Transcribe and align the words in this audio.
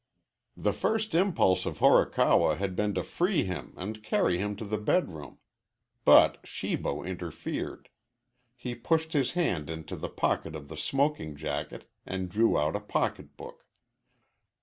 The 0.57 0.73
first 0.73 1.13
impulse 1.13 1.63
of 1.67 1.77
Horikawa 1.77 2.55
had 2.55 2.75
been 2.75 2.95
to 2.95 3.03
free 3.03 3.43
him 3.43 3.75
and 3.77 4.01
carry 4.03 4.39
him 4.39 4.55
to 4.55 4.65
the 4.65 4.79
bedroom. 4.79 5.37
But 6.05 6.39
Shibo 6.43 7.03
interfered. 7.03 7.87
He 8.55 8.73
pushed 8.73 9.13
his 9.13 9.33
hand 9.33 9.69
into 9.69 9.95
the 9.95 10.09
pocket 10.09 10.55
of 10.55 10.69
the 10.69 10.75
smoking 10.75 11.35
jacket 11.35 11.87
and 12.03 12.29
drew 12.29 12.57
out 12.57 12.75
a 12.75 12.79
pocket 12.79 13.37
book. 13.37 13.67